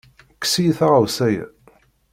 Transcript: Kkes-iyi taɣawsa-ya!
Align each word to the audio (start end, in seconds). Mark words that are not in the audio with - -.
Kkes-iyi 0.33 0.73
taɣawsa-ya! 0.77 1.45